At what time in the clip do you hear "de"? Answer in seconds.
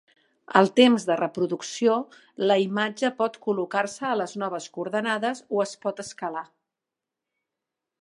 1.09-1.17